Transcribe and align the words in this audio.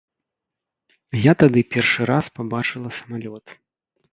Я 1.25 1.33
тады 1.45 1.59
першы 1.75 2.01
раз 2.13 2.33
пабачыла 2.39 2.89
самалёт. 3.03 3.45